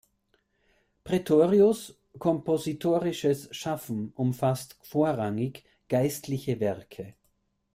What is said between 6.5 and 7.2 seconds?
Werke.